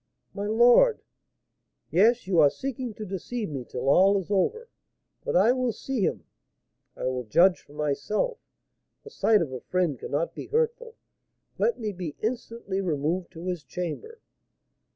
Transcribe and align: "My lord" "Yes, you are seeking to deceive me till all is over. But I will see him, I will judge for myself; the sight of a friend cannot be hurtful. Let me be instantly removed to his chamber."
"My 0.33 0.47
lord" 0.47 1.03
"Yes, 1.91 2.25
you 2.25 2.39
are 2.39 2.49
seeking 2.49 2.95
to 2.95 3.05
deceive 3.05 3.49
me 3.51 3.63
till 3.63 3.87
all 3.87 4.17
is 4.17 4.31
over. 4.31 4.67
But 5.23 5.35
I 5.35 5.51
will 5.51 5.71
see 5.71 6.01
him, 6.03 6.23
I 6.97 7.03
will 7.05 7.23
judge 7.25 7.61
for 7.61 7.73
myself; 7.73 8.39
the 9.03 9.11
sight 9.11 9.43
of 9.43 9.51
a 9.51 9.61
friend 9.61 9.99
cannot 9.99 10.33
be 10.33 10.47
hurtful. 10.47 10.95
Let 11.59 11.79
me 11.79 11.91
be 11.91 12.15
instantly 12.19 12.81
removed 12.81 13.29
to 13.33 13.45
his 13.45 13.63
chamber." 13.63 14.19